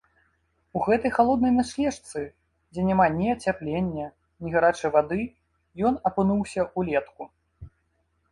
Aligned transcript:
У 0.77 0.79
гэтай 0.85 1.11
халоднай 1.17 1.51
начлежцы, 1.57 2.21
дзе 2.77 2.81
няма 2.87 3.05
ні 3.17 3.27
ацяплення, 3.35 4.07
ні 4.45 4.49
гарачай 4.55 4.93
вады, 4.95 5.21
ён 5.91 5.99
апынуўся 6.11 6.61
ўлетку. 6.81 7.23